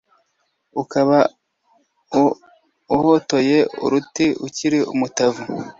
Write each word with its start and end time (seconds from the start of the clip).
Ukaba 0.81 1.17
uhotoye 2.95 3.57
uruti 3.85 4.25
Ukiri 4.45 4.79
umutavu, 4.93 5.43